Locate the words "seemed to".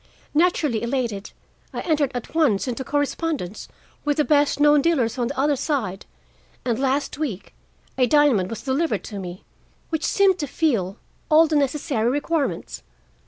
10.03-10.47